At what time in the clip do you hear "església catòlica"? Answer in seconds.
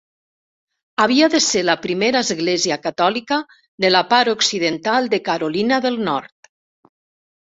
2.27-3.39